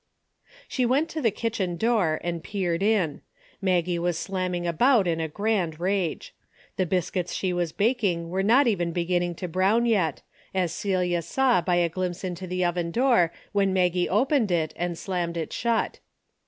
[0.67, 3.21] She went to the kitchen door and peered in.
[3.61, 6.33] Maggie was slamming about in a grand rage.
[6.75, 10.23] The biscuits she was baking were not even beginning to brown yet,
[10.55, 14.97] as Celia saw by a glimpse into the oven door when Maggie opened it and
[14.97, 15.99] slammed it shut.